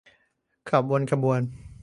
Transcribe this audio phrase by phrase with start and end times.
[0.69, 1.39] ขับวนขบวน